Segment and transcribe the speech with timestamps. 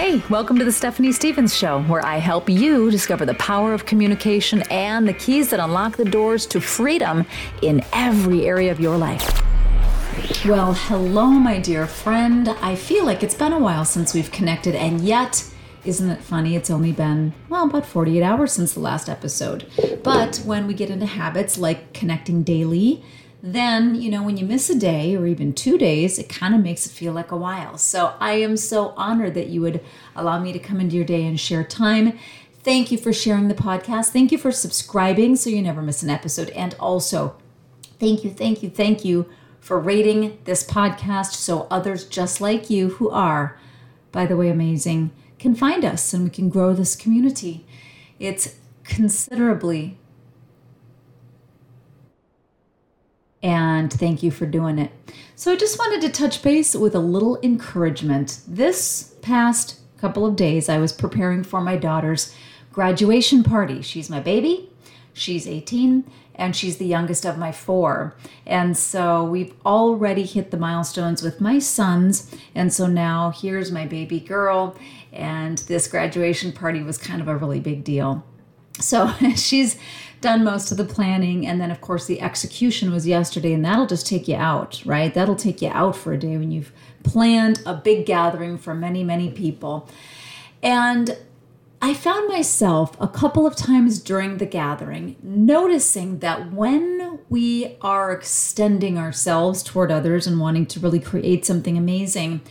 [0.00, 3.84] Hey, welcome to the Stephanie Stevens Show, where I help you discover the power of
[3.84, 7.26] communication and the keys that unlock the doors to freedom
[7.60, 9.42] in every area of your life.
[10.46, 12.48] Well, hello, my dear friend.
[12.48, 15.44] I feel like it's been a while since we've connected, and yet,
[15.84, 16.56] isn't it funny?
[16.56, 19.66] It's only been, well, about 48 hours since the last episode.
[20.02, 23.04] But when we get into habits like connecting daily,
[23.42, 26.60] then, you know, when you miss a day or even two days, it kind of
[26.60, 27.78] makes it feel like a while.
[27.78, 29.82] So I am so honored that you would
[30.14, 32.18] allow me to come into your day and share time.
[32.62, 34.08] Thank you for sharing the podcast.
[34.08, 36.50] Thank you for subscribing so you never miss an episode.
[36.50, 37.36] And also,
[37.98, 39.26] thank you, thank you, thank you
[39.58, 43.58] for rating this podcast so others just like you who are,
[44.12, 47.64] by the way, amazing, can find us and we can grow this community.
[48.18, 49.96] It's considerably
[53.42, 54.92] and thank you for doing it.
[55.34, 58.40] So, I just wanted to touch base with a little encouragement.
[58.46, 62.34] This past couple of days, I was preparing for my daughter's
[62.72, 63.80] graduation party.
[63.82, 64.68] She's my baby,
[65.14, 68.14] she's 18, and she's the youngest of my four.
[68.46, 72.34] And so, we've already hit the milestones with my sons.
[72.54, 74.76] And so, now here's my baby girl,
[75.10, 78.24] and this graduation party was kind of a really big deal.
[78.80, 79.78] So, she's
[80.20, 81.46] done most of the planning.
[81.46, 85.12] And then, of course, the execution was yesterday, and that'll just take you out, right?
[85.12, 86.72] That'll take you out for a day when you've
[87.02, 89.88] planned a big gathering for many, many people.
[90.62, 91.16] And
[91.82, 98.12] I found myself a couple of times during the gathering noticing that when we are
[98.12, 102.42] extending ourselves toward others and wanting to really create something amazing,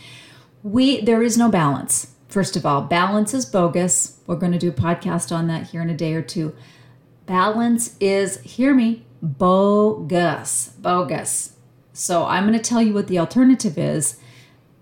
[0.64, 2.08] we there is no balance.
[2.30, 4.20] First of all, balance is bogus.
[4.26, 6.54] We're going to do a podcast on that here in a day or two.
[7.26, 10.72] Balance is, hear me, bogus.
[10.78, 11.56] Bogus.
[11.92, 14.16] So I'm going to tell you what the alternative is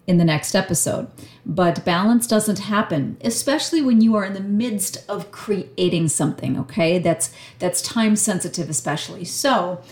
[0.07, 1.11] in the next episode.
[1.47, 6.99] But balance doesn't happen, especially when you are in the midst of creating something, okay?
[6.99, 9.25] That's that's time sensitive especially.
[9.25, 9.83] So,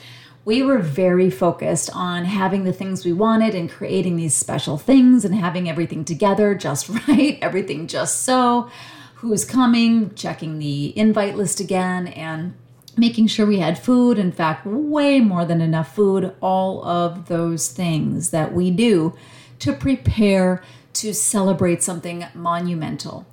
[0.47, 5.25] we were very focused on having the things we wanted and creating these special things
[5.25, 8.71] and having everything together just right, everything just so
[9.17, 12.55] who's coming, checking the invite list again, and
[12.97, 14.21] making sure we had food.
[14.21, 19.17] In fact, way more than enough food, all of those things that we do
[19.59, 20.63] to prepare
[20.93, 23.27] to celebrate something monumental.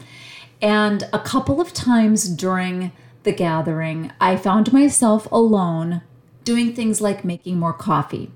[0.64, 2.92] And a couple of times during
[3.22, 6.02] the gathering, I found myself alone
[6.44, 8.32] doing things like making more coffee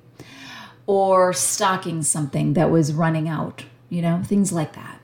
[0.85, 4.99] or stocking something that was running out, you know, things like that.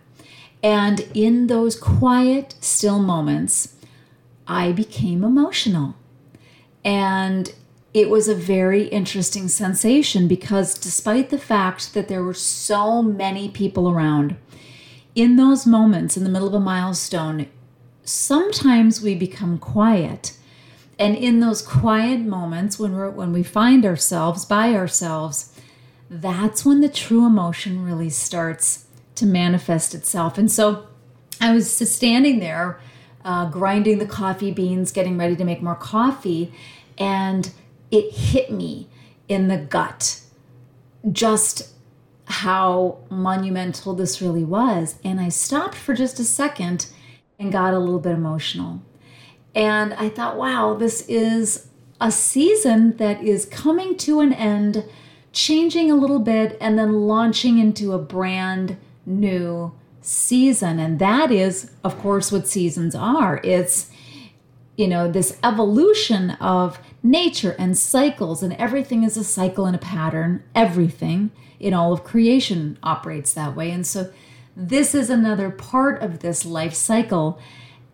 [0.64, 3.76] And in those quiet, still moments,
[4.48, 5.96] I became emotional.
[6.86, 7.54] And
[7.94, 13.50] it was a very interesting sensation because despite the fact that there were so many
[13.50, 14.36] people around,
[15.16, 17.48] in those moments in the middle of a milestone,
[18.04, 20.38] sometimes we become quiet.
[21.04, 25.54] And in those quiet moments when we're when we find ourselves by ourselves,
[26.10, 30.38] that's when the true emotion really starts to manifest itself.
[30.38, 30.88] And so
[31.42, 32.80] I was standing there,
[33.26, 36.54] uh, grinding the coffee beans, getting ready to make more coffee,
[36.98, 37.52] and
[37.92, 38.88] it hit me
[39.28, 40.22] in the gut
[41.12, 41.74] just
[42.28, 45.00] how monumental this really was.
[45.04, 46.88] And I stopped for just a second
[47.38, 48.82] and got a little bit emotional.
[49.56, 51.68] And I thought, wow, this is
[52.02, 54.86] a season that is coming to an end,
[55.32, 60.80] changing a little bit, and then launching into a brand new season.
[60.80, 63.40] And that is, of course, what seasons are.
[63.44, 63.90] It's,
[64.76, 69.80] you know, this evolution of nature and cycles, and everything is a cycle and a
[69.80, 70.44] pattern.
[70.56, 73.72] Everything in all of creation operates that way.
[73.72, 74.12] And so,
[74.56, 77.40] this is another part of this life cycle.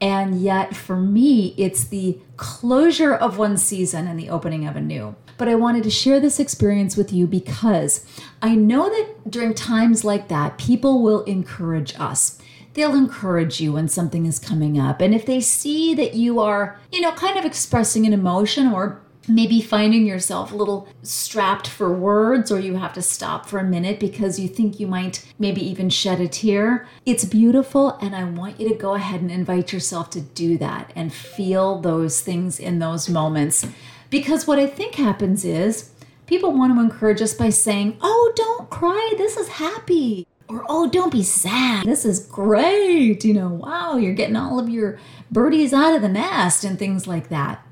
[0.01, 4.81] And yet, for me, it's the closure of one season and the opening of a
[4.81, 8.05] new but I wanted to share this experience with you because
[8.41, 12.37] I know that during times like that, people will encourage us.
[12.73, 14.99] They'll encourage you when something is coming up.
[14.99, 19.01] And if they see that you are, you know, kind of expressing an emotion or
[19.29, 23.63] maybe finding yourself a little strapped for words or you have to stop for a
[23.63, 26.87] minute because you think you might maybe even shed a tear.
[27.05, 30.91] It's beautiful and I want you to go ahead and invite yourself to do that
[30.95, 33.65] and feel those things in those moments.
[34.09, 35.91] Because what I think happens is
[36.25, 40.27] people want to encourage us by saying, oh, don't cry, this is happy.
[40.47, 43.23] Or, oh, don't be sad, this is great.
[43.23, 44.97] You know, wow, you're getting all of your
[45.31, 47.63] birdies out of the nest and things like that.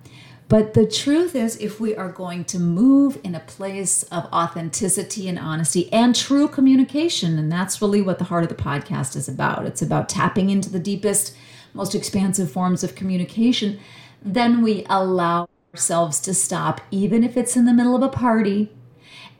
[0.49, 5.27] But the truth is, if we are going to move in a place of authenticity
[5.27, 9.27] and honesty and true communication, and that's really what the heart of the podcast is
[9.27, 11.35] about, it's about tapping into the deepest,
[11.73, 13.77] most expansive forms of communication,
[14.23, 18.71] then we allow ourselves to stop, even if it's in the middle of a party.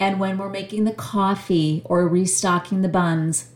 [0.01, 3.50] And when we're making the coffee or restocking the buns,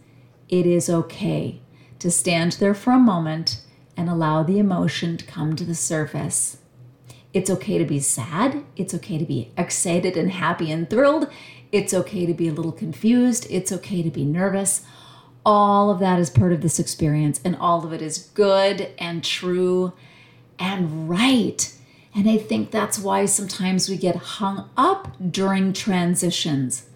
[0.48, 1.60] it is okay
[2.00, 3.62] to stand there for a moment
[3.98, 6.61] and allow the emotion to come to the surface.
[7.34, 8.64] It's okay to be sad.
[8.76, 11.28] It's okay to be excited and happy and thrilled.
[11.72, 13.48] It's okay to be a little confused.
[13.50, 14.84] It's okay to be nervous.
[15.46, 19.24] All of that is part of this experience, and all of it is good and
[19.24, 19.94] true
[20.60, 21.74] and right.
[22.14, 26.88] And I think that's why sometimes we get hung up during transitions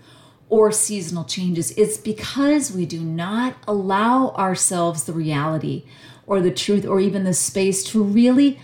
[0.49, 1.71] or seasonal changes.
[1.71, 5.85] It's because we do not allow ourselves the reality
[6.27, 8.59] or the truth or even the space to really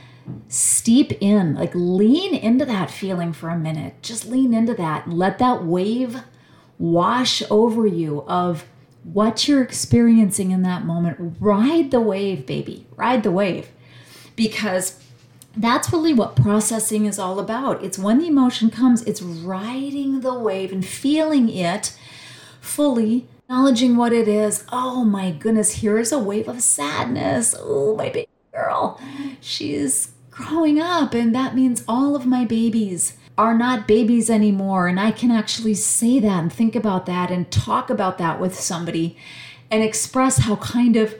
[0.47, 4.01] steep in, like lean into that feeling for a minute.
[4.01, 6.21] Just lean into that and let that wave
[6.77, 8.65] wash over you of
[9.03, 11.37] what you're experiencing in that moment.
[11.39, 12.87] Ride the wave, baby.
[12.95, 13.69] Ride the wave.
[14.35, 15.01] Because
[15.55, 17.83] that's really what processing is all about.
[17.83, 21.97] It's when the emotion comes, it's riding the wave and feeling it
[22.61, 24.63] fully, acknowledging what it is.
[24.71, 27.53] Oh my goodness, here is a wave of sadness.
[27.57, 28.99] Oh, my baby girl.
[29.39, 34.87] She's growing up, and that means all of my babies are not babies anymore.
[34.87, 38.59] And I can actually say that and think about that and talk about that with
[38.59, 39.17] somebody
[39.69, 41.15] and express how kind of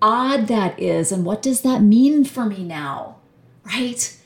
[0.00, 3.16] odd that is and what does that mean for me now,
[3.64, 4.16] right?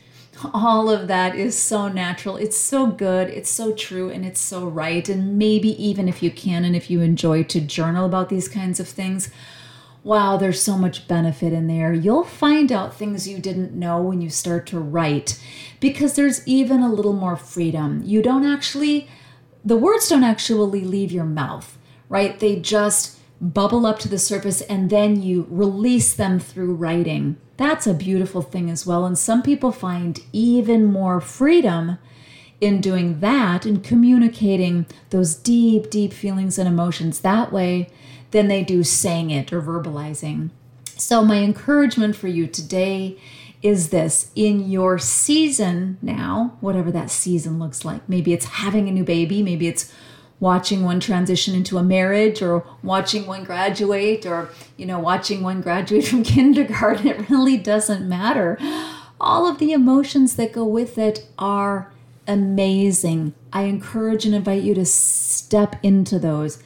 [0.53, 2.37] All of that is so natural.
[2.37, 3.29] It's so good.
[3.29, 5.09] It's so true and it's so right.
[5.09, 8.81] And maybe even if you can and if you enjoy to journal about these kinds
[8.81, 9.31] of things,
[10.05, 11.93] wow, there's so much benefit in there.
[11.93, 15.41] You'll find out things you didn't know when you start to write
[15.81, 18.03] because there's even a little more freedom.
[18.05, 19.09] You don't actually,
[19.65, 21.79] the words don't actually leave your mouth,
[22.09, 22.39] right?
[22.39, 27.37] They just bubble up to the surface and then you release them through writing.
[27.57, 29.05] That's a beautiful thing as well.
[29.05, 31.99] And some people find even more freedom
[32.61, 37.91] in doing that and communicating those deep, deep feelings and emotions that way
[38.33, 40.51] than they do saying it or verbalizing.
[40.99, 43.19] So, my encouragement for you today
[43.63, 48.09] is this in your season now, whatever that season looks like.
[48.09, 49.93] Maybe it's having a new baby, maybe it's
[50.43, 55.61] watching one transition into a marriage or watching one graduate or you know watching one
[55.61, 58.59] graduate from kindergarten it really doesn't matter
[59.21, 61.93] all of the emotions that go with it are
[62.27, 66.61] amazing i encourage and invite you to step into those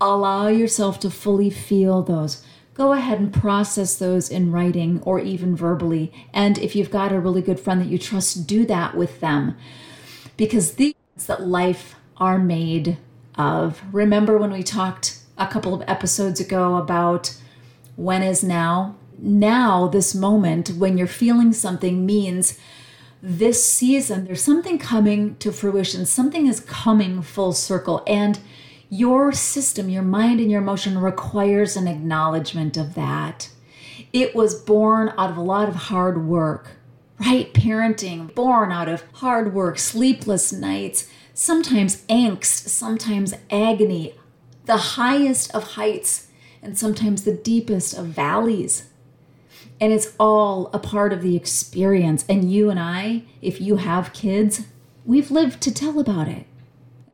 [0.00, 2.44] Allow yourself to fully feel those.
[2.74, 6.12] Go ahead and process those in writing or even verbally.
[6.34, 9.56] And if you've got a really good friend that you trust, do that with them.
[10.36, 10.94] Because these
[11.26, 12.98] that life are made
[13.36, 13.82] of.
[13.92, 17.36] Remember when we talked a couple of episodes ago about
[17.96, 18.96] when is now?
[19.18, 22.58] Now, this moment, when you're feeling something, means
[23.22, 28.02] this season, there's something coming to fruition, something is coming full circle.
[28.06, 28.38] And
[28.88, 33.50] your system, your mind, and your emotion requires an acknowledgement of that.
[34.12, 36.76] It was born out of a lot of hard work,
[37.18, 37.52] right?
[37.52, 44.14] Parenting, born out of hard work, sleepless nights, sometimes angst, sometimes agony,
[44.64, 46.28] the highest of heights,
[46.62, 48.88] and sometimes the deepest of valleys.
[49.80, 52.24] And it's all a part of the experience.
[52.28, 54.62] And you and I, if you have kids,
[55.04, 56.46] we've lived to tell about it.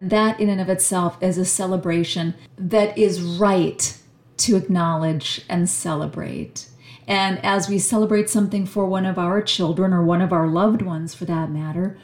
[0.02, 3.96] That, in and of itself, is a celebration that is right
[4.38, 6.68] to acknowledge and celebrate.
[7.06, 10.82] And as we celebrate something for one of our children or one of our loved
[10.82, 11.96] ones for that matter,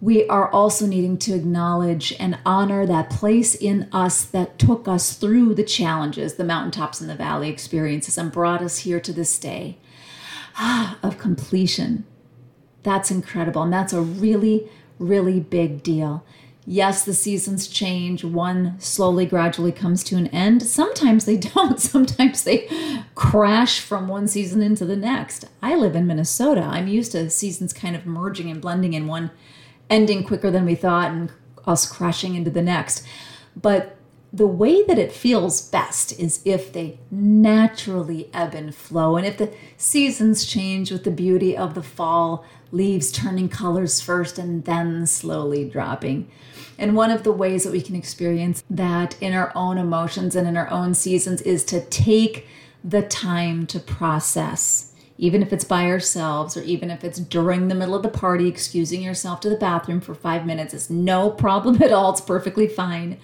[0.00, 5.14] we are also needing to acknowledge and honor that place in us that took us
[5.14, 9.38] through the challenges, the mountaintops and the valley experiences, and brought us here to this
[9.38, 9.76] day
[10.56, 12.06] ah, of completion.
[12.82, 13.62] That's incredible.
[13.62, 16.24] And that's a really, really big deal.
[16.66, 18.22] Yes, the seasons change.
[18.22, 20.62] One slowly, gradually comes to an end.
[20.62, 21.80] Sometimes they don't.
[21.80, 22.68] Sometimes they
[23.14, 25.46] crash from one season into the next.
[25.62, 26.62] I live in Minnesota.
[26.62, 29.30] I'm used to seasons kind of merging and blending in one
[29.88, 31.32] ending quicker than we thought and
[31.66, 33.04] us crashing into the next.
[33.56, 33.96] But
[34.32, 39.16] the way that it feels best is if they naturally ebb and flow.
[39.16, 44.38] And if the seasons change with the beauty of the fall, leaves turning colors first
[44.38, 46.30] and then slowly dropping.
[46.78, 50.46] And one of the ways that we can experience that in our own emotions and
[50.46, 52.46] in our own seasons is to take
[52.84, 54.86] the time to process.
[55.20, 58.48] even if it's by ourselves or even if it's during the middle of the party,
[58.48, 62.10] excusing yourself to the bathroom for five minutes is no problem at all.
[62.10, 63.18] It's perfectly fine.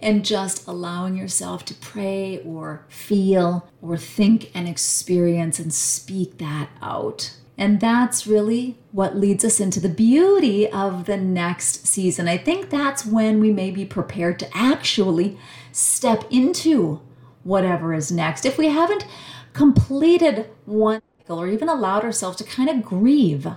[0.00, 6.70] And just allowing yourself to pray or feel or think and experience and speak that
[6.80, 7.34] out.
[7.58, 12.28] And that's really what leads us into the beauty of the next season.
[12.28, 15.36] I think that's when we may be prepared to actually
[15.72, 17.00] step into
[17.42, 18.46] whatever is next.
[18.46, 19.06] If we haven't
[19.52, 23.48] completed one cycle or even allowed ourselves to kind of grieve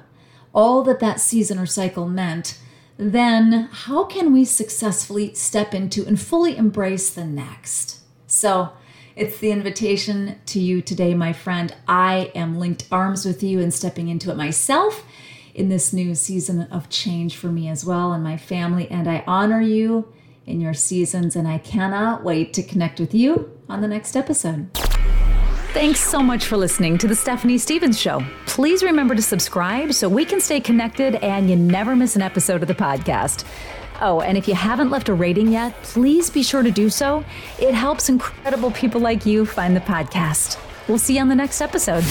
[0.54, 2.58] all that that season or cycle meant,
[3.02, 8.00] then how can we successfully step into and fully embrace the next?
[8.28, 8.74] So,
[9.16, 11.76] it's the invitation to you today, my friend.
[11.88, 15.04] I am linked arms with you and stepping into it myself
[15.56, 18.88] in this new season of change for me as well and my family.
[18.90, 20.14] And I honor you
[20.46, 24.70] in your seasons, and I cannot wait to connect with you on the next episode.
[25.74, 28.22] Thanks so much for listening to The Stephanie Stevens Show.
[28.46, 32.62] Please remember to subscribe so we can stay connected and you never miss an episode
[32.62, 33.46] of the podcast.
[34.02, 37.24] Oh, and if you haven't left a rating yet, please be sure to do so.
[37.58, 40.60] It helps incredible people like you find the podcast.
[40.90, 42.04] We'll see you on the next episode.